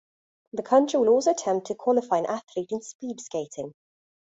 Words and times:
The 0.53 0.63
country 0.63 0.99
will 0.99 1.09
also 1.09 1.29
attempt 1.29 1.67
to 1.67 1.75
qualify 1.75 2.17
an 2.17 2.25
athlete 2.25 2.71
in 2.71 2.81
speed 2.81 3.21
skating. 3.21 3.75